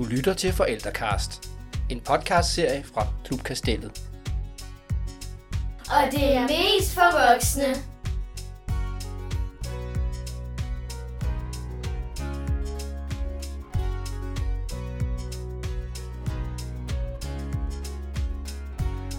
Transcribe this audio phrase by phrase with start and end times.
[0.00, 1.50] Du lytter til Forældrecast,
[1.90, 4.02] en podcastserie fra Klub Kastellet.
[5.90, 7.64] Og det er mest for voksne.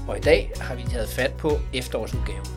[0.07, 2.47] Og i dag har vi taget fat på efterårsudgaven.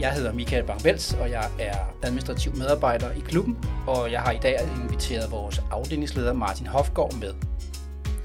[0.00, 4.38] Jeg hedder Michael Bangvels, og jeg er administrativ medarbejder i klubben, og jeg har i
[4.38, 7.34] dag inviteret vores afdelingsleder Martin Hofgaard med.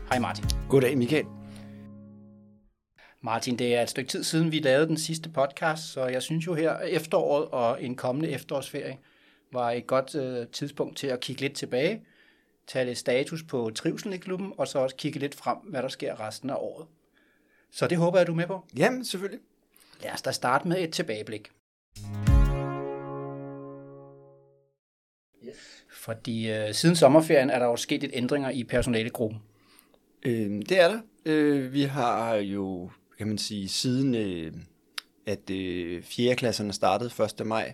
[0.09, 0.45] Hej Martin.
[0.69, 1.25] Goddag Michael.
[3.21, 6.47] Martin, det er et stykke tid siden, vi lavede den sidste podcast, så jeg synes
[6.47, 8.97] jo her efteråret og en kommende efterårsferie
[9.51, 12.01] var et godt øh, tidspunkt til at kigge lidt tilbage,
[12.67, 15.89] tage lidt status på trivselen i klubben, og så også kigge lidt frem, hvad der
[15.89, 16.87] sker resten af året.
[17.71, 18.65] Så det håber jeg, du er med på.
[18.77, 19.41] Jamen, selvfølgelig.
[20.03, 21.51] Lad os da starte med et tilbageblik.
[26.01, 29.39] Fordi øh, siden sommerferien er der jo sket lidt ændringer i personalegruppen.
[30.25, 30.99] Øh, det er der.
[31.25, 34.53] Øh, vi har jo, kan man sige, siden øh,
[35.25, 36.35] at øh, 4.
[36.35, 37.47] klasserne startede 1.
[37.47, 37.73] maj,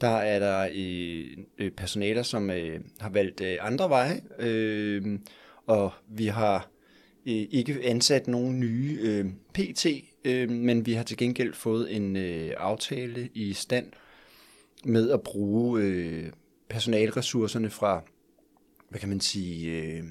[0.00, 1.24] der er der øh,
[1.58, 5.18] øh, personaler, som øh, har valgt øh, andre veje, øh,
[5.66, 6.70] og vi har
[7.26, 9.86] øh, ikke ansat nogen nye øh, PT,
[10.24, 13.86] øh, men vi har til gengæld fået en øh, aftale i stand
[14.84, 16.32] med at bruge øh,
[16.72, 18.02] personalressourcerne fra,
[18.88, 20.02] hvad kan man sige, øh,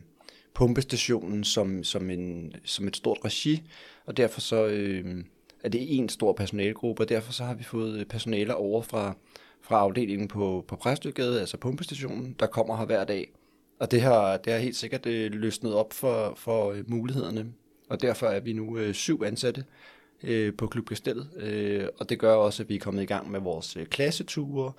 [0.53, 3.63] pumpestationen som, som, en, som et stort regi,
[4.05, 5.23] og derfor så øh,
[5.63, 9.15] er det en stor personalegruppe, og derfor så har vi fået øh, personaler over fra,
[9.61, 13.31] fra afdelingen på, på Præstøgade, altså pumpestationen, der kommer her hver dag.
[13.79, 17.53] Og det har, det har helt sikkert øh, løsnet op for, for øh, mulighederne,
[17.89, 19.65] og derfor er vi nu øh, syv ansatte
[20.23, 23.31] øh, på Klub Kastellet, øh, og det gør også, at vi er kommet i gang
[23.31, 24.71] med vores øh, klasseture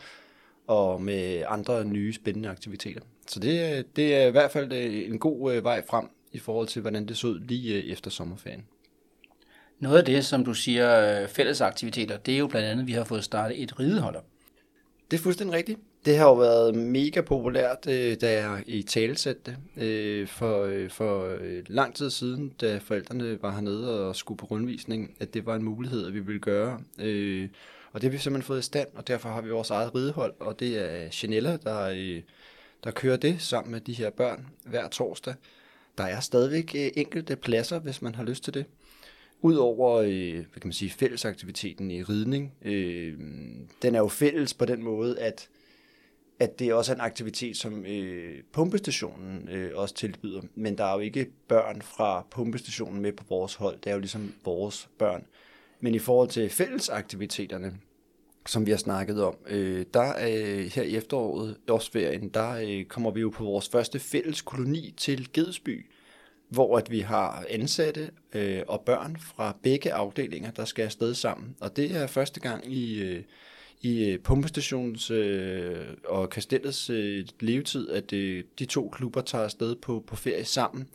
[0.67, 3.01] og med andre nye spændende aktiviteter.
[3.27, 6.67] Så det, det er i hvert fald øh, en god øh, vej frem i forhold
[6.67, 8.65] til, hvordan det så ud lige øh, efter sommerferien.
[9.79, 12.93] Noget af det, som du siger, fælles aktiviteter, det er jo blandt andet, at vi
[12.93, 14.21] har fået startet et rideholder.
[15.11, 15.78] Det er fuldstændig rigtigt.
[16.05, 17.84] Det har jo været mega populært,
[18.21, 21.37] da jeg i talesætte det for, for
[21.67, 25.62] lang tid siden, da forældrene var hernede og skulle på rundvisning, at det var en
[25.62, 26.81] mulighed, at vi ville gøre.
[27.92, 30.34] Og det har vi simpelthen fået i stand, og derfor har vi vores eget ridehold,
[30.41, 32.22] og det er øh, Chanella, der, øh,
[32.84, 35.34] der kører det sammen med de her børn hver torsdag.
[35.98, 38.64] Der er stadigvæk øh, enkelte pladser, hvis man har lyst til det.
[39.41, 43.19] Udover hvad kan man sige, fællesaktiviteten i ridning, øh,
[43.82, 45.48] den er jo fælles på den måde, at
[46.42, 50.42] at det også er en aktivitet, som øh, pumpestationen øh, også tilbyder.
[50.54, 53.78] Men der er jo ikke børn fra pumpestationen med på vores hold.
[53.84, 55.26] Det er jo ligesom vores børn.
[55.84, 57.72] Men i forhold til fællesaktiviteterne,
[58.47, 63.10] som vi har snakket om, øh, der øh, her i efteråret, årsferien, der øh, kommer
[63.10, 65.87] vi jo på vores første fælles koloni til Gedsby,
[66.48, 71.56] hvor at vi har ansatte øh, og børn fra begge afdelinger, der skal afsted sammen.
[71.60, 73.22] Og det er første gang i, øh,
[73.81, 79.76] i øh, pumpestations øh, og kastellets øh, levetid, at øh, de to klubber tager afsted
[79.76, 80.88] på, på ferie sammen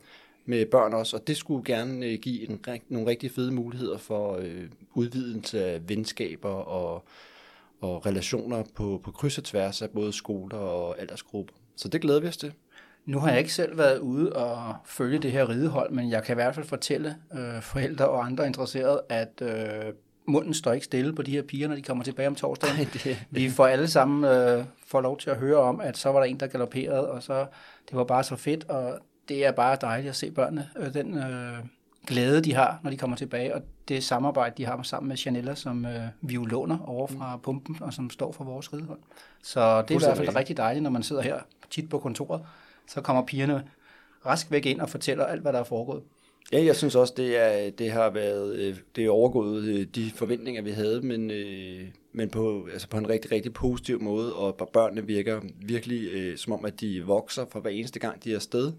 [0.48, 4.36] med børn også, og det skulle gerne øh, give en, nogle rigtig fede muligheder for
[4.36, 4.64] øh,
[4.94, 7.04] udvidelse af venskaber og,
[7.80, 11.54] og relationer på, på kryds og tværs af både skoler og aldersgrupper.
[11.76, 12.52] Så det glæder vi os til.
[13.06, 16.34] Nu har jeg ikke selv været ude og følge det her ridehold, men jeg kan
[16.34, 19.92] i hvert fald fortælle øh, forældre og andre interesserede, at øh,
[20.26, 22.76] munden står ikke stille på de her piger, når de kommer tilbage om torsdagen.
[22.76, 23.24] Ej, det.
[23.30, 26.26] Vi får alle sammen øh, får lov til at høre om, at så var der
[26.26, 27.46] en, der galopperede, og så
[27.88, 28.98] det var bare så fedt, og
[29.28, 31.58] det er bare dejligt at se børnene, øh, den øh,
[32.06, 35.54] glæde, de har, når de kommer tilbage, og det samarbejde, de har sammen med Janella,
[35.54, 37.42] som øh, vi jo låner over fra mm.
[37.42, 38.98] pumpen, og som står for vores ridehold.
[39.42, 41.38] Så det er i hvert fald rigtig dejligt, når man sidder her
[41.70, 42.40] tit på kontoret,
[42.88, 43.64] så kommer pigerne
[44.26, 46.02] rask væk ind og fortæller alt, hvad der er foregået.
[46.52, 50.10] Ja, jeg synes også, det, er, det har været øh, det er overgået øh, de
[50.10, 51.80] forventninger, vi havde, men, øh,
[52.12, 56.64] men på, altså på en rigtig, rigtig positiv måde, og børnene virker virkelig som om,
[56.64, 58.72] at de vokser for hver eneste gang, de er afsted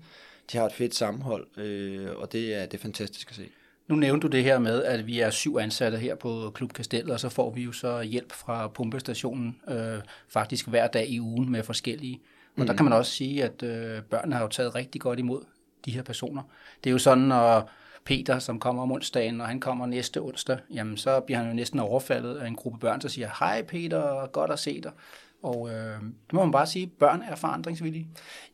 [0.51, 3.49] de har et fedt sammenhold, øh, og det er, det er fantastisk at se.
[3.87, 7.11] Nu nævnte du det her med, at vi er syv ansatte her på Klub Kastellet,
[7.11, 11.51] og så får vi jo så hjælp fra pumpestationen øh, faktisk hver dag i ugen
[11.51, 12.21] med forskellige.
[12.55, 12.67] Og mm.
[12.67, 15.41] der kan man også sige, at øh, børnene har jo taget rigtig godt imod
[15.85, 16.41] de her personer.
[16.83, 17.71] Det er jo sådan, når
[18.03, 21.53] Peter, som kommer om onsdagen, og han kommer næste onsdag, jamen så bliver han jo
[21.53, 24.91] næsten overfaldet af en gruppe børn, der siger, hej Peter, godt at se dig.
[25.41, 28.07] Og øh, det må man bare sige, børn er forandringsvillige.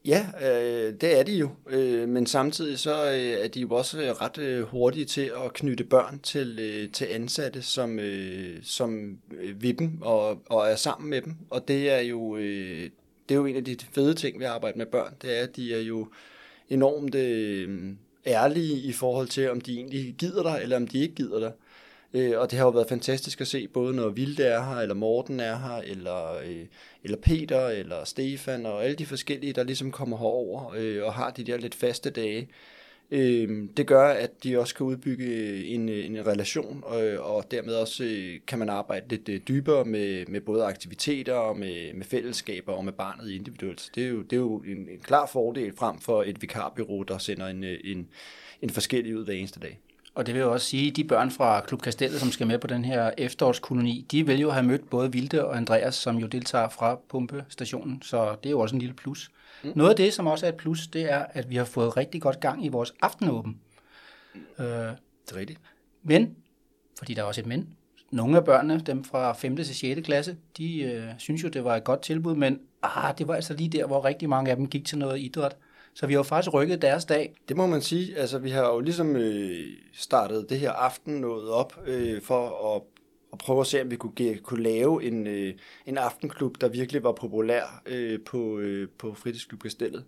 [0.05, 1.49] Ja, øh, det er de jo.
[1.69, 5.53] Øh, men samtidig så øh, er de jo også øh, ret øh, hurtige til at
[5.53, 10.75] knytte børn til, øh, til ansatte, som, øh, som øh, vil dem og, og er
[10.75, 11.35] sammen med dem.
[11.49, 12.37] Og det er jo...
[12.37, 12.89] Øh,
[13.29, 15.43] det er jo en af de fede ting ved at arbejde med børn, det er,
[15.43, 16.07] at de er jo
[16.69, 17.93] enormt øh,
[18.25, 21.51] ærlige i forhold til, om de egentlig gider dig, eller om de ikke gider dig.
[22.15, 24.95] Øh, og det har jo været fantastisk at se, både når Vilde er her, eller
[24.95, 26.65] Morten er her, eller, øh,
[27.03, 31.31] eller Peter, eller Stefan, og alle de forskellige, der ligesom kommer herover øh, og har
[31.31, 32.49] de der lidt faste dage.
[33.11, 37.75] Øh, det gør, at de også kan udbygge en, øh, en relation, og, og dermed
[37.75, 42.05] også øh, kan man arbejde lidt øh, dybere med, med både aktiviteter og med, med
[42.05, 43.89] fællesskaber og med barnet individuelt.
[43.95, 47.17] Det er jo, det er jo en, en klar fordel frem for et vikarbyrå, der
[47.17, 48.07] sender en, øh, en,
[48.61, 49.79] en forskellig ud hver eneste dag.
[50.15, 52.59] Og det vil jo også sige, at de børn fra Klub Kastellet, som skal med
[52.59, 56.27] på den her efterårskoloni, de vil jo have mødt både Vilde og Andreas, som jo
[56.27, 59.31] deltager fra pumpestationen, så det er jo også en lille plus.
[59.63, 59.71] Mm.
[59.75, 62.21] Noget af det, som også er et plus, det er, at vi har fået rigtig
[62.21, 63.59] godt gang i vores aftenåben.
[64.59, 65.59] Øh, det er rigtigt.
[66.03, 66.35] Men,
[66.97, 67.69] fordi der er også et men,
[68.11, 69.55] nogle af børnene, dem fra 5.
[69.55, 70.01] til 6.
[70.01, 73.53] klasse, de øh, synes jo, det var et godt tilbud, men ah, det var altså
[73.53, 75.55] lige der, hvor rigtig mange af dem gik til noget idræt.
[75.95, 77.35] Så vi har jo faktisk rykket deres dag.
[77.49, 78.17] Det må man sige.
[78.17, 82.81] Altså, vi har jo ligesom øh, startet det her aften noget op øh, for at,
[83.33, 85.53] at prøve at se, om vi kunne, kunne lave en, øh,
[85.85, 90.05] en aftenklub, der virkelig var populær øh, på, øh, på fritidsklubkastellet.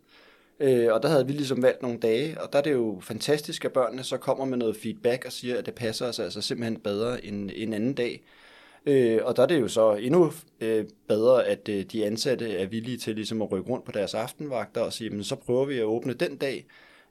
[0.59, 3.65] Øh, og der havde vi ligesom valgt nogle dage, og der er det jo fantastisk,
[3.65, 6.79] at børnene så kommer med noget feedback og siger, at det passer os altså simpelthen
[6.79, 8.23] bedre end en anden dag.
[8.87, 10.31] Øh, og der er det jo så endnu
[10.61, 14.13] øh, bedre, at øh, de ansatte er villige til ligesom at rykke rundt på deres
[14.13, 16.65] aftenvagter og sige, men så prøver vi at åbne den dag.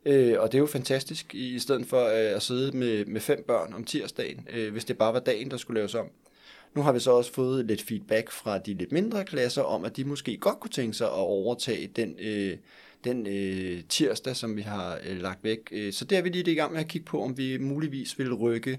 [0.05, 3.20] Øh, og det er jo fantastisk, i, i stedet for øh, at sidde med, med
[3.20, 6.06] fem børn om tirsdagen, øh, hvis det bare var dagen, der skulle laves om.
[6.75, 9.96] Nu har vi så også fået lidt feedback fra de lidt mindre klasser om, at
[9.96, 12.56] de måske godt kunne tænke sig at overtage den, øh,
[13.05, 15.58] den øh, tirsdag, som vi har øh, lagt væk.
[15.73, 18.19] Øh, så der er vi lige i gang med at kigge på, om vi muligvis
[18.19, 18.78] vil rykke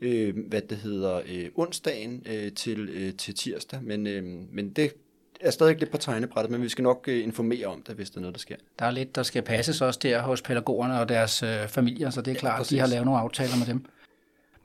[0.00, 3.80] øh, hvad det hedder, øh, onsdagen øh, til, øh, til tirsdag.
[3.82, 4.92] Men, øh, men det
[5.40, 8.18] er stadig lidt på tegnebrættet, men vi skal nok øh, informere om det, hvis der
[8.18, 8.56] er noget, der sker.
[8.78, 12.20] Der er lidt, der skal passes også der hos pædagogerne og deres øh, familier, så
[12.20, 13.84] det er ja, klart, at de har lavet nogle aftaler med dem.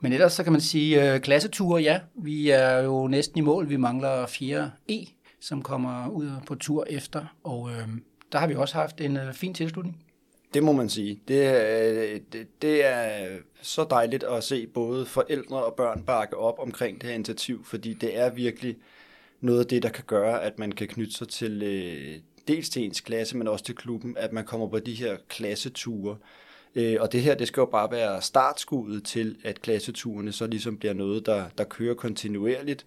[0.00, 3.68] Men ellers så kan man sige, øh, klasseture, ja, vi er jo næsten i mål.
[3.68, 5.06] Vi mangler 4 E,
[5.40, 7.88] som kommer ud på tur efter, og øh,
[8.32, 10.03] der har vi også haft en øh, fin tilslutning.
[10.54, 11.20] Det må man sige.
[11.28, 13.28] Det, øh, det, det er
[13.62, 17.94] så dejligt at se både forældre og børn bakke op omkring det her initiativ, fordi
[17.94, 18.76] det er virkelig
[19.40, 22.84] noget af det, der kan gøre, at man kan knytte sig til øh, dels til
[22.84, 26.16] ens klasse, men også til klubben, at man kommer på de her klasseture.
[26.74, 30.78] Øh, og det her, det skal jo bare være startskuddet til, at klasseturene så ligesom
[30.78, 32.86] bliver noget, der, der kører kontinuerligt,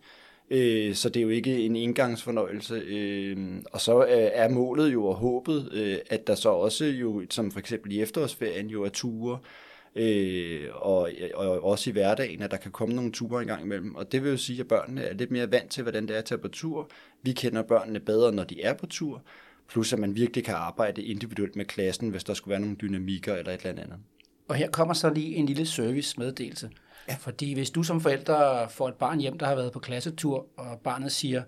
[0.50, 2.76] Øh, så det er jo ikke en engangsfornøjelse.
[2.76, 3.38] Øh,
[3.72, 7.52] og så øh, er målet jo og håbet, øh, at der så også jo, som
[7.52, 9.40] for eksempel i efterårsferien, jo er ture,
[9.96, 13.96] øh, og, og også i hverdagen, at der kan komme nogle ture engang imellem.
[13.96, 16.20] Og det vil jo sige, at børnene er lidt mere vant til, hvordan det er
[16.20, 16.90] at tage på tur.
[17.24, 19.24] Vi kender børnene bedre, når de er på tur,
[19.70, 23.36] plus at man virkelig kan arbejde individuelt med klassen, hvis der skulle være nogle dynamikker
[23.36, 23.98] eller et eller andet.
[24.48, 26.70] Og her kommer så lige en lille service-meddelelse.
[27.10, 27.16] Ja.
[27.20, 30.80] Fordi hvis du som forælder får et barn hjem, der har været på klassetur, og
[30.84, 31.44] barnet siger,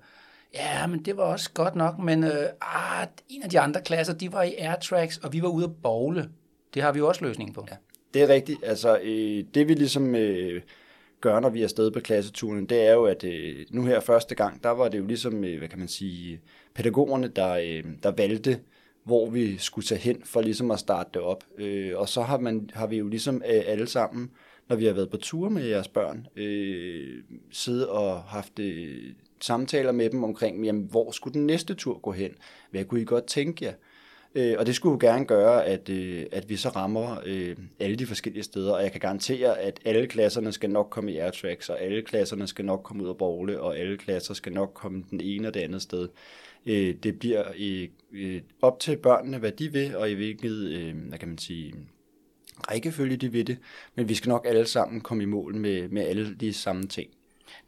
[0.53, 4.13] ja, men det var også godt nok, men øh, ah, en af de andre klasser,
[4.13, 6.29] de var i Airtracks, og vi var ude at bowle.
[6.73, 7.65] Det har vi jo også løsningen på.
[7.71, 7.75] Ja,
[8.13, 8.59] det er rigtigt.
[8.63, 10.61] Altså, øh, det vi ligesom øh,
[11.21, 14.35] gør, når vi er afsted på klasseturen, det er jo, at øh, nu her første
[14.35, 16.41] gang, der var det jo ligesom, øh, hvad kan man sige,
[16.75, 18.59] pædagogerne, der, øh, der valgte,
[19.03, 21.43] hvor vi skulle tage hen for ligesom at starte det op.
[21.57, 24.31] Øh, og så har, man, har vi jo ligesom øh, alle sammen
[24.69, 29.91] når vi har været på tur med jeres børn, øh, sidde og haft øh, samtaler
[29.91, 32.31] med dem omkring, jamen, hvor skulle den næste tur gå hen?
[32.71, 33.73] Hvad kunne I godt tænke jer?
[34.35, 37.95] Øh, og det skulle jo gerne gøre, at, øh, at vi så rammer øh, alle
[37.95, 41.69] de forskellige steder, og jeg kan garantere, at alle klasserne skal nok komme i Airtracks,
[41.69, 45.03] og alle klasserne skal nok komme ud af Borgle, og alle klasser skal nok komme
[45.09, 46.09] den ene og det andet sted.
[46.65, 50.95] Øh, det bliver øh, øh, op til børnene, hvad de vil, og i hvilket, øh,
[51.07, 51.73] hvad kan man sige,
[52.71, 53.57] rækkefølge de ved det,
[53.95, 57.09] men vi skal nok alle sammen komme i mål med, med alle de samme ting.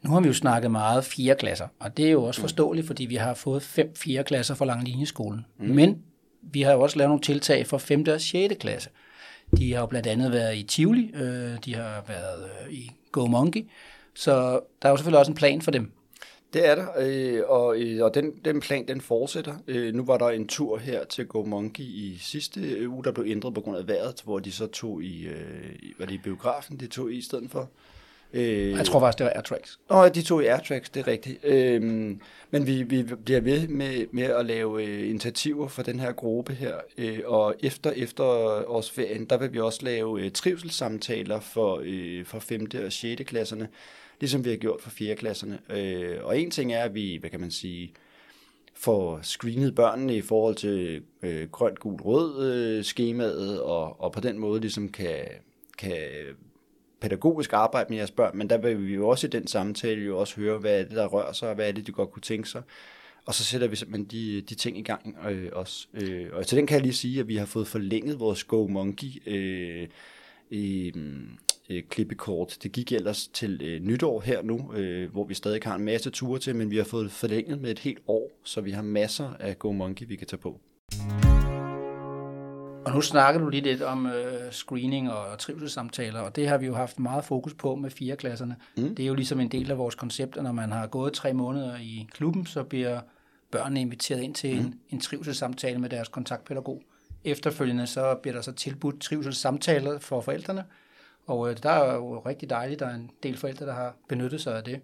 [0.02, 2.42] Nu har vi jo snakket meget fire klasser, og det er jo også mm.
[2.42, 5.46] forståeligt, fordi vi har fået fem fire klasser for Langlinjeskolen.
[5.58, 5.66] Mm.
[5.66, 6.02] Men
[6.42, 8.04] vi har jo også lavet nogle tiltag for 5.
[8.08, 8.54] og 6.
[8.60, 8.90] klasse.
[9.56, 13.26] De har jo blandt andet været i Tivoli, øh, de har været øh, i Go
[13.26, 13.66] Monkey,
[14.14, 15.92] så der er jo selvfølgelig også en plan for dem.
[16.52, 19.54] Det er der, øh, og, øh, og den, den plan den fortsætter.
[19.68, 23.26] Øh, nu var der en tur her til Go Monkey i sidste uge, der blev
[23.28, 25.28] ændret på grund af vejret, hvor de så tog i,
[25.98, 27.70] var det i biografen, de tog i i stedet for.
[28.34, 29.80] Jeg tror faktisk, det var Airtracks.
[29.90, 31.44] Nå, de tog i Airtracks, det er rigtigt.
[32.50, 36.74] men vi, vi bliver ved med, med at lave initiativer for den her gruppe her,
[37.26, 41.84] og efter efterårsferien, der vil vi også lave trivselssamtaler for,
[42.24, 42.66] for 5.
[42.84, 43.22] og 6.
[43.26, 43.68] klasserne,
[44.22, 45.16] ligesom vi har gjort for 4.
[45.16, 45.58] klasserne.
[45.70, 47.92] Øh, og en ting er, at vi, hvad kan man sige,
[48.74, 54.20] får screenet børnene i forhold til øh, grønt, gul, rød øh, skemaet, og, og på
[54.20, 55.24] den måde ligesom kan,
[55.78, 55.96] kan
[57.00, 60.18] pædagogisk arbejde med jeres børn, men der vil vi jo også i den samtale jo
[60.18, 62.22] også høre, hvad er det, der rører sig, og hvad er det, de godt kunne
[62.22, 62.62] tænke sig.
[63.26, 65.86] Og så sætter vi simpelthen de, de ting i gang øh, også.
[65.94, 68.66] Øh, og til den kan jeg lige sige, at vi har fået forlænget vores Go
[68.66, 69.88] Monkey øh,
[70.50, 70.92] øh,
[71.70, 72.58] øh, klippekort.
[72.62, 76.10] Det gik ellers til øh, nytår her nu, øh, hvor vi stadig har en masse
[76.10, 79.30] ture til, men vi har fået forlænget med et helt år, så vi har masser
[79.40, 80.60] af Go Monkey, vi kan tage på.
[82.86, 86.66] Og nu snakker du lige lidt om øh, screening og trivselssamtaler, og det har vi
[86.66, 88.56] jo haft meget fokus på med fire klasserne.
[88.76, 88.94] Mm.
[88.94, 91.32] Det er jo ligesom en del af vores koncept, at når man har gået tre
[91.32, 93.00] måneder i klubben, så bliver
[93.50, 94.66] børnene inviteret ind til mm.
[94.66, 96.82] en, en trivselssamtale med deres kontaktpædagog.
[97.24, 100.64] Efterfølgende så bliver der så tilbudt trivselssamtaler for forældrene,
[101.26, 104.40] og øh, der er jo rigtig dejligt, der er en del forældre, der har benyttet
[104.40, 104.80] sig af det.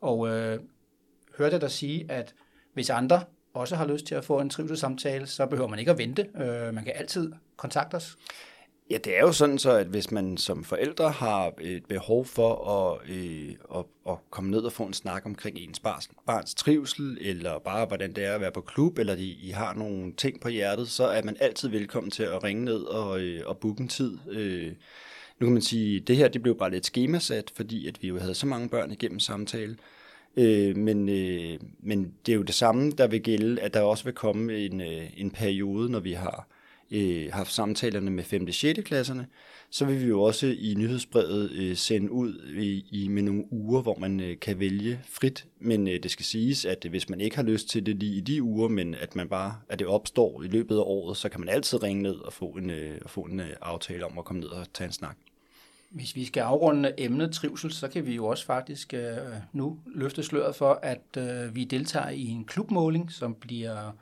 [0.00, 0.60] Og øh,
[1.38, 2.34] hørte jeg dig sige, at
[2.74, 3.22] hvis andre
[3.54, 6.26] også har lyst til at få en trivselssamtale, så behøver man ikke at vente.
[6.34, 8.16] Øh, man kan altid kontakte os.
[8.90, 12.68] Ja, det er jo sådan så, at hvis man som forældre har et behov for
[12.70, 17.18] at, øh, at, at komme ned og få en snak omkring ens barns, barns trivsel,
[17.20, 20.40] eller bare hvordan det er at være på klub, eller de, I har nogle ting
[20.40, 23.80] på hjertet, så er man altid velkommen til at ringe ned og, øh, og booke
[23.80, 24.18] en tid.
[24.30, 24.72] Øh,
[25.38, 28.08] nu kan man sige, at det her det blev bare lidt skemasat, fordi at vi
[28.08, 29.76] jo havde så mange børn igennem samtale.
[30.36, 34.04] Øh, men, øh, men det er jo det samme, der vil gælde, at der også
[34.04, 36.48] vil komme en, øh, en periode, når vi har
[36.90, 38.46] øh, haft samtalerne med 5.
[38.46, 38.80] og 6.
[38.84, 39.26] klasserne,
[39.70, 43.82] så vil vi jo også i nyhedsbrevet øh, sende ud i, i med nogle uger,
[43.82, 45.46] hvor man øh, kan vælge frit.
[45.60, 48.20] Men øh, det skal siges, at hvis man ikke har lyst til det lige i
[48.20, 51.40] de uger, men at man bare at det opstår i løbet af året, så kan
[51.40, 54.40] man altid ringe ned og få en, øh, få en øh, aftale om at komme
[54.40, 55.16] ned og tage en snak.
[55.90, 59.16] Hvis vi skal afrunde emnet trivsel, så kan vi jo også faktisk øh,
[59.52, 63.92] nu løfte sløret for, at øh, vi deltager i en klubmåling, som bliver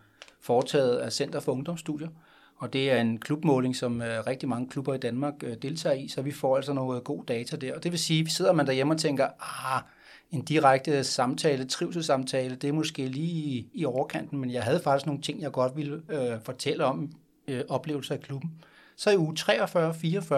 [0.41, 2.09] foretaget af Center for Ungdomsstudier.
[2.57, 6.09] Og det er en klubmåling, som øh, rigtig mange klubber i Danmark øh, deltager i,
[6.09, 7.75] så vi får altså noget god data der.
[7.75, 9.83] Og det vil sige, at sidder man derhjemme og tænker, ah,
[10.31, 15.07] en direkte samtale, trivselssamtale, det er måske lige i, i overkanten, men jeg havde faktisk
[15.07, 17.13] nogle ting, jeg godt ville øh, fortælle om
[17.49, 18.51] øh, oplevelser af klubben.
[18.97, 20.35] Så i uge 43-44,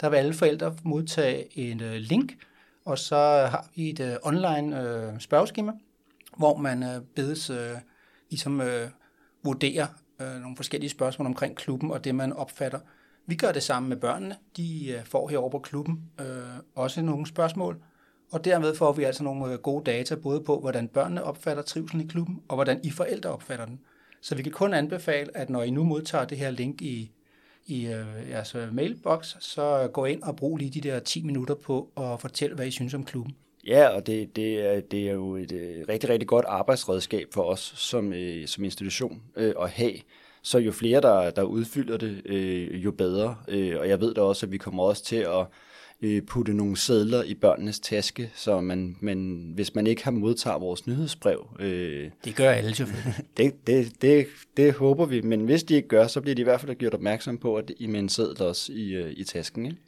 [0.00, 2.32] der vil alle forældre modtage en øh, link,
[2.84, 3.16] og så
[3.50, 5.72] har vi et øh, online øh, spørgeskema,
[6.36, 7.76] hvor man øh, bedes øh,
[8.30, 8.88] ligesom øh,
[9.44, 9.86] vurdere
[10.20, 12.78] øh, nogle forskellige spørgsmål omkring klubben og det, man opfatter.
[13.26, 14.36] Vi gør det samme med børnene.
[14.56, 16.26] De øh, får herover på klubben øh,
[16.74, 17.82] også nogle spørgsmål,
[18.30, 22.04] og dermed får vi altså nogle øh, gode data, både på, hvordan børnene opfatter trivselen
[22.04, 23.80] i klubben, og hvordan I forældre opfatter den.
[24.20, 27.12] Så vi kan kun anbefale, at når I nu modtager det her link i
[27.66, 31.22] i øh, jeres øh, mailbox, så øh, gå ind og brug lige de der 10
[31.22, 33.36] minutter på at fortælle, hvad I synes om klubben.
[33.66, 37.42] Ja, og det, det, er, det er jo et øh, rigtig, rigtig godt arbejdsredskab for
[37.42, 39.94] os som, øh, som institution øh, at have.
[40.42, 43.36] Så jo flere, der, der udfylder det, øh, jo bedre.
[43.48, 45.46] Øh, og jeg ved da også, at vi kommer også til at
[46.02, 50.60] øh, putte nogle sædler i børnenes taske, så man, man, hvis man ikke har modtaget
[50.60, 51.46] vores nyhedsbrev...
[51.60, 53.14] Øh, det gør alle selvfølgelig.
[53.36, 56.44] det, det, det, det håber vi, men hvis de ikke gør, så bliver de i
[56.44, 59.66] hvert fald gjort opmærksom på, at I med en sædel også i, øh, i tasken.
[59.66, 59.78] Ikke?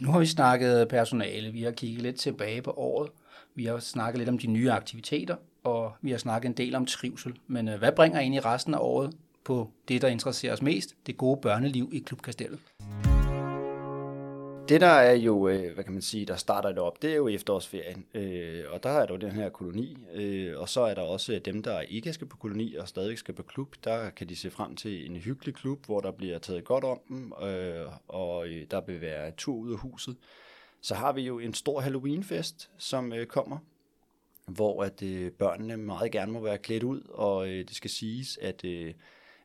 [0.00, 3.10] Nu har vi snakket personale, vi har kigget lidt tilbage på året,
[3.54, 6.86] vi har snakket lidt om de nye aktiviteter, og vi har snakket en del om
[6.86, 7.32] trivsel.
[7.46, 9.14] Men øh, hvad bringer egentlig resten af året
[9.44, 12.58] på det, der interesserer os mest, det gode børneliv i Klub Kastellet?
[14.68, 17.16] Det der er jo, øh, hvad kan man sige, der starter det op, det er
[17.16, 20.94] jo efterårsferien, øh, og der er der jo den her koloni, øh, og så er
[20.94, 24.28] der også dem, der ikke skal på koloni og stadig skal på klub, der kan
[24.28, 27.86] de se frem til en hyggelig klub, hvor der bliver taget godt om dem, øh,
[28.08, 30.16] og øh, der vil være tur ud af huset.
[30.80, 33.58] Så har vi jo en stor Halloweenfest, som øh, kommer,
[34.46, 35.02] hvor at
[35.38, 38.64] børnene meget gerne må være klædt ud, og det skal siges, at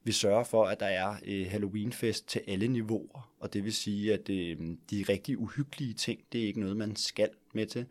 [0.03, 4.13] vi sørger for, at der er øh, Halloweenfest til alle niveauer, og det vil sige,
[4.13, 4.57] at øh,
[4.91, 7.85] de rigtig uhyggelige ting, det er ikke noget, man skal med til.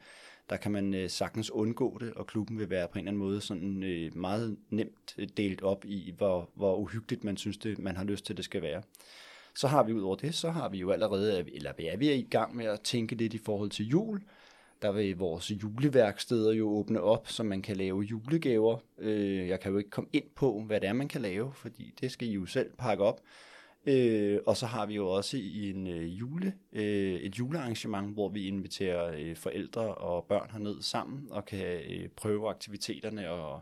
[0.50, 3.28] Der kan man øh, sagtens undgå det, og klubben vil være på en eller anden
[3.28, 7.78] måde sådan øh, meget nemt øh, delt op i, hvor, hvor uhyggeligt man synes, det,
[7.78, 8.82] man har lyst til, det skal være.
[9.54, 12.12] Så har vi ud over det, så har vi jo allerede, eller vi er vi
[12.12, 14.22] i gang med at tænke lidt i forhold til jul,
[14.82, 18.78] der vil vores juleværksteder jo åbne op, så man kan lave julegaver.
[18.98, 21.94] Øh, jeg kan jo ikke komme ind på, hvad det er, man kan lave, fordi
[22.00, 23.20] det skal I jo selv pakke op.
[23.86, 28.46] Øh, og så har vi jo også en øh, jule, øh, et julearrangement, hvor vi
[28.46, 33.60] inviterer øh, forældre og børn herned sammen og kan øh, prøve aktiviteterne og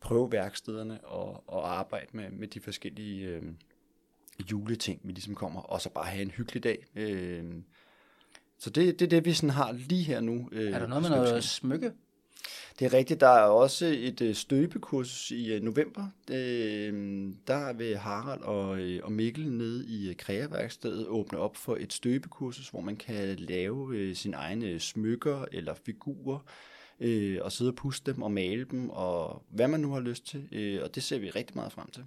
[0.00, 3.42] prøve værkstederne og, og arbejde med, med de forskellige øh,
[4.50, 6.84] juleting, vi ligesom kommer, og så bare have en hyggelig dag.
[6.96, 7.44] Øh,
[8.58, 10.48] så det, det er det, vi sådan har lige her nu.
[10.52, 11.92] Øh, er der noget med noget smykke?
[12.78, 16.06] Det er rigtigt, der er også et øh, støbekursus i øh, november.
[16.30, 16.92] Øh,
[17.46, 21.92] der vil Harald og, øh, og Mikkel nede i øh, Kreaværkstedet åbne op for et
[21.92, 26.38] støbekursus, hvor man kan lave øh, sine egne smykker eller figurer,
[27.00, 30.26] øh, og sidde og puste dem og male dem, og hvad man nu har lyst
[30.26, 30.48] til.
[30.52, 32.04] Øh, og det ser vi rigtig meget frem til.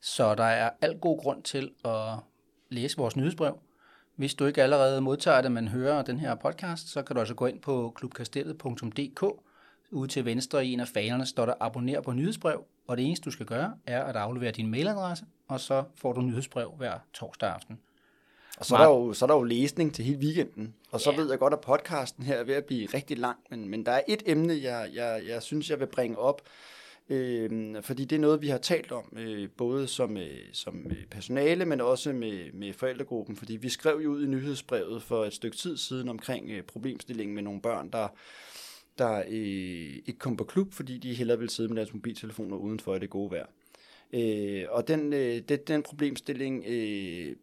[0.00, 2.18] Så der er al god grund til at
[2.70, 3.58] læse vores nyhedsbrev.
[4.16, 7.34] Hvis du ikke allerede modtager det, men hører den her podcast, så kan du altså
[7.34, 9.24] gå ind på klubkastellet.dk.
[9.90, 13.24] Ude til venstre i en af fanerne står der abonner på nyhedsbrev, og det eneste
[13.24, 17.48] du skal gøre er at aflevere din mailadresse, og så får du nyhedsbrev hver torsdag
[17.50, 17.78] aften.
[18.58, 20.74] Og så er, der jo, så er der jo læsning til hele weekenden.
[20.90, 21.16] Og så Ja.
[21.16, 23.38] ved jeg godt, at podcasten her er ved at blive rigtig lang.
[23.50, 26.42] Men, men der er et emne, jeg, jeg, jeg synes, jeg vil bringe op.
[27.08, 31.06] Øh, fordi det er noget, vi har talt om, øh, både som, øh, som øh,
[31.10, 33.36] personale, men også med, med forældregruppen.
[33.36, 37.34] Fordi vi skrev jo ud i nyhedsbrevet for et stykke tid siden omkring øh, problemstillingen
[37.34, 38.08] med nogle børn, der
[38.98, 42.94] der øh, ikke kom på klub, fordi de hellere ville sidde med deres mobiltelefoner udenfor
[42.94, 43.46] i det gode vejr.
[44.12, 47.36] Øh, og den, øh, den, den problemstilling øh,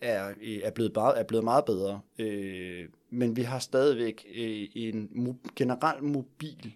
[0.00, 2.00] er, øh, er, blevet bare, er blevet meget bedre.
[2.18, 6.74] Øh, men vi har stadigvæk øh, en mo- generel mobil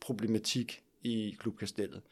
[0.00, 2.02] problematik i klubkastellet.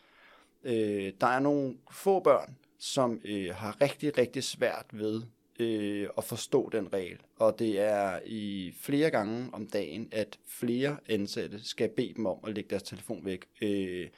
[0.64, 5.22] Øh, der er nogle få børn, som øh, har rigtig, rigtig svært ved
[5.60, 7.18] øh, at forstå den regel.
[7.36, 12.38] Og det er i flere gange om dagen, at flere ansatte skal bede dem om
[12.46, 13.44] at lægge deres telefon væk.
[13.62, 14.08] Øh,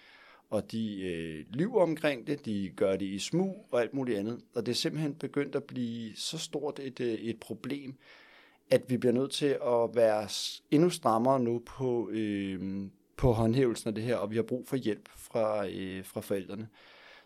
[0.50, 4.40] og de øh, lyver omkring det, de gør det i smug og alt muligt andet.
[4.54, 7.94] Og det er simpelthen begyndt at blive så stort et, øh, et problem,
[8.70, 10.28] at vi bliver nødt til at være
[10.70, 14.76] endnu strammere nu på, øh, på håndhævelsen af det her, og vi har brug for
[14.76, 16.68] hjælp fra, øh, fra forældrene.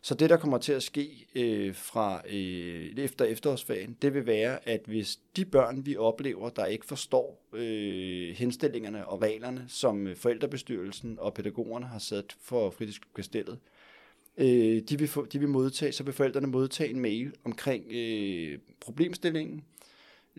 [0.05, 4.69] Så det, der kommer til at ske øh, fra øh, efter efterårsferien, det vil være,
[4.69, 10.17] at hvis de børn, vi oplever, der ikke forstår øh, henstillingerne og reglerne, som øh,
[10.17, 13.59] forældrebestyrelsen og pædagogerne har sat for fritidskastellet,
[14.39, 18.59] øh, de, vil få, de vil modtage, så vil forældrene modtage en mail omkring øh,
[18.81, 19.65] problemstillingen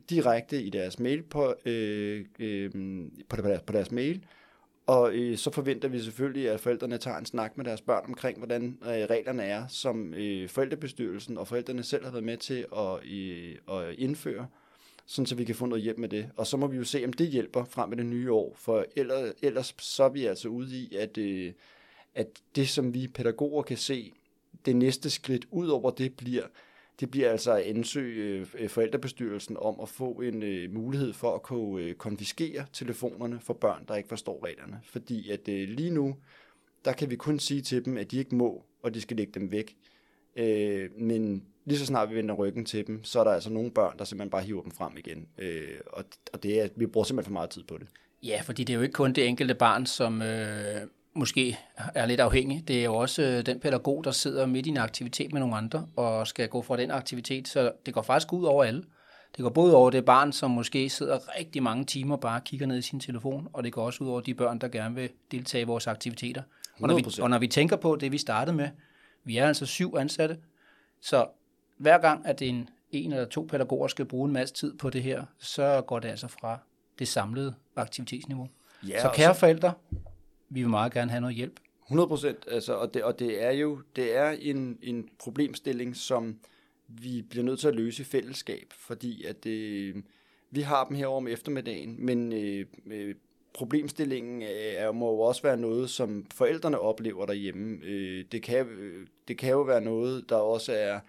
[0.09, 2.71] direkte i deres mail på, øh, øh,
[3.29, 4.25] på, deres, på deres mail,
[4.87, 8.37] og øh, så forventer vi selvfølgelig, at forældrene tager en snak med deres børn omkring,
[8.37, 13.05] hvordan øh, reglerne er, som øh, forældrebestyrelsen og forældrene selv har været med til at,
[13.11, 14.47] øh, at indføre,
[15.05, 16.29] sådan så vi kan få noget hjælp med det.
[16.37, 18.85] Og så må vi jo se, om det hjælper frem med det nye år, for
[18.95, 21.53] ellers, ellers så er vi altså ude i, at, øh,
[22.15, 24.11] at det, som vi pædagoger kan se,
[24.65, 26.43] det næste skridt ud over det bliver,
[26.99, 31.35] det bliver altså at ansøge øh, øh, forældrebestyrelsen om at få en øh, mulighed for
[31.35, 34.79] at kunne øh, konfiskere telefonerne for børn, der ikke forstår reglerne.
[34.83, 36.15] Fordi at øh, lige nu,
[36.85, 39.39] der kan vi kun sige til dem, at de ikke må, og de skal lægge
[39.39, 39.75] dem væk.
[40.35, 43.71] Øh, men lige så snart vi vender ryggen til dem, så er der altså nogle
[43.71, 45.27] børn, der simpelthen bare hiver dem frem igen.
[45.37, 47.87] Øh, og og det er, vi bruger simpelthen for meget tid på det.
[48.23, 50.81] Ja, fordi det er jo ikke kun det enkelte barn, som øh,
[51.15, 51.59] måske
[51.95, 52.67] er lidt afhængig.
[52.67, 55.55] Det er jo også øh, den pædagog, der sidder midt i en aktivitet med nogle
[55.55, 57.47] andre, og skal gå fra den aktivitet.
[57.47, 58.83] Så det går faktisk ud over alle.
[59.37, 62.65] Det går både over det barn, som måske sidder rigtig mange timer bare og kigger
[62.65, 65.09] ned i sin telefon, og det går også ud over de børn, der gerne vil
[65.31, 66.41] deltage i vores aktiviteter.
[66.81, 67.21] Og når, vi, 100%.
[67.23, 68.69] og når vi tænker på det, vi startede med,
[69.23, 70.37] vi er altså syv ansatte,
[71.01, 71.25] så
[71.77, 75.03] hver gang, at en, en eller to pædagoger skal bruge en masse tid på det
[75.03, 76.59] her, så går det altså fra
[76.99, 78.47] det samlede aktivitetsniveau.
[78.87, 79.73] Ja, så kære forældre,
[80.53, 81.59] vi vil meget gerne have noget hjælp.
[81.85, 86.39] 100 procent, altså, og, det, og det er jo det er en, en problemstilling, som
[86.87, 89.95] vi bliver nødt til at løse i fællesskab, fordi at øh,
[90.51, 93.15] vi har dem herovre om eftermiddagen, men øh, øh,
[93.53, 97.79] problemstillingen øh, er, må jo også være noget, som forældrene oplever derhjemme.
[97.83, 100.99] Øh, det, kan, øh, det kan jo være noget, der også er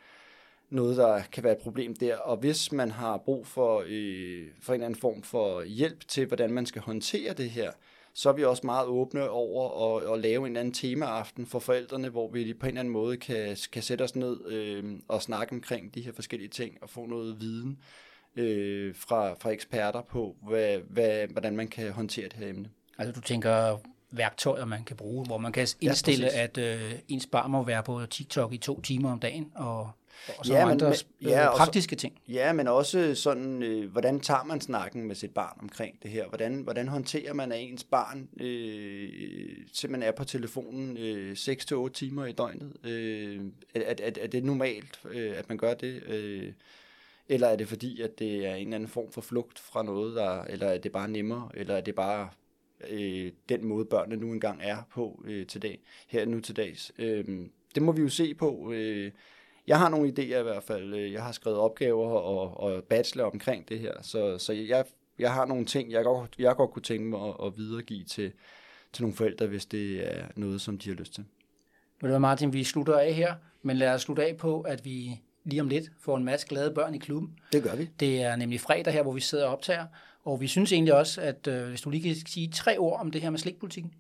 [0.71, 2.17] noget, der kan være et problem der.
[2.17, 6.27] Og hvis man har brug for, øh, for en eller anden form for hjælp til,
[6.27, 7.73] hvordan man skal håndtere det her,
[8.15, 11.59] så er vi også meget åbne over at, at lave en eller anden temaaften for
[11.59, 15.23] forældrene, hvor vi på en eller anden måde kan, kan sætte os ned øh, og
[15.23, 17.79] snakke omkring de her forskellige ting og få noget viden
[18.37, 22.71] øh, fra, fra eksperter på, hvad, hvad, hvordan man kan håndtere det her emne.
[22.99, 23.79] Altså du tænker
[24.11, 26.39] værktøjer, man kan bruge, hvor man kan indstille, præcis.
[26.39, 29.91] at øh, ens barn må være på TikTok i to timer om dagen, og,
[30.39, 32.19] og så Ja, andre men- ja, øh, praktiske ting.
[32.29, 36.27] Ja, men også sådan, øh, hvordan tager man snakken med sit barn omkring det her?
[36.29, 39.09] Hvordan, hvordan håndterer man, at ens barn øh,
[39.73, 42.73] simpelthen er på telefonen øh, 6-8 timer i døgnet?
[42.85, 43.41] Øh,
[43.75, 46.03] er, er, er det normalt, øh, at man gør det?
[46.07, 46.53] Øh,
[47.29, 50.17] eller er det fordi, at det er en eller anden form for flugt fra noget,
[50.17, 52.29] der, eller er det bare nemmere, eller er det bare
[52.91, 56.93] øh, den måde, børnene nu engang er på øh, til dag, her nu til dags?
[56.99, 57.25] Øh,
[57.75, 58.73] det må vi jo se på.
[58.73, 59.11] Øh,
[59.67, 60.95] jeg har nogle idéer i hvert fald.
[60.95, 64.85] Øh, Jeg har skrevet opgaver og, og bachelor omkring det her, så, så jeg,
[65.19, 68.33] jeg har nogle ting, jeg godt, jeg godt kunne tænke mig at, at videregive til,
[68.93, 71.25] til nogle forældre, hvis det er noget, som de har lyst til.
[72.03, 75.21] Ved du Martin, vi slutter af her, men lad os slutte af på, at vi
[75.45, 77.39] lige om lidt får en masse glade børn i klubben.
[77.53, 77.91] Det gør vi.
[78.01, 79.87] Det er nemlig fredag her, hvor vi sidder og optager,
[80.25, 83.11] og vi synes egentlig også, at øh, hvis du lige kan sige tre ord om
[83.11, 83.93] det her med slikpolitikken,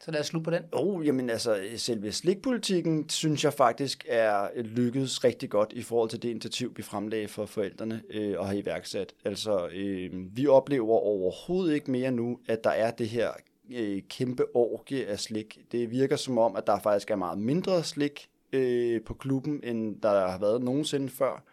[0.00, 0.62] så lad os slutte på den.
[0.72, 6.22] Oh, jamen altså, selve slikpolitikken, synes jeg faktisk er lykkedes rigtig godt i forhold til
[6.22, 9.14] det initiativ, vi fremlagde for forældrene øh, og har iværksat.
[9.24, 13.30] Altså, øh, vi oplever overhovedet ikke mere nu, at der er det her
[13.74, 15.58] øh, kæmpe orgie af slik.
[15.72, 20.00] Det virker som om, at der faktisk er meget mindre slik øh, på klubben, end
[20.00, 21.44] der har været nogensinde før.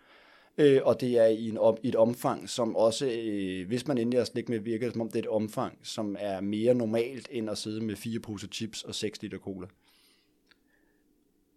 [0.58, 4.20] Øh, og det er i, en, i et omfang, som også, øh, hvis man endelig
[4.20, 7.50] har slik med, virker som om det er et omfang, som er mere normalt, end
[7.50, 9.68] at sidde med fire poser chips og 6 liter cola.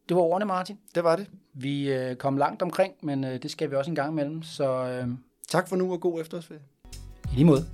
[0.08, 0.78] Det var ordene, Martin.
[0.94, 1.26] Det var det.
[1.54, 4.70] Vi øh, kom langt omkring, men øh, det skal vi også en gang imellem, så
[4.70, 5.08] øh,
[5.48, 6.62] Tak for nu, og god efterårsferie.
[7.32, 7.64] i lige måde.